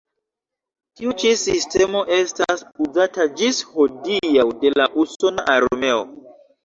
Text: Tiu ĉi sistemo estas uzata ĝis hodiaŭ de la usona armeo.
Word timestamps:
Tiu 1.01 1.11
ĉi 1.23 1.33
sistemo 1.41 2.01
estas 2.17 2.65
uzata 2.87 3.27
ĝis 3.43 3.61
hodiaŭ 3.75 4.47
de 4.65 4.73
la 4.77 4.89
usona 5.05 5.47
armeo. 5.59 6.01